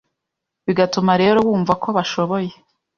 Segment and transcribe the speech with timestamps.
[0.65, 2.53] Bigatuma rero bumvako bashobye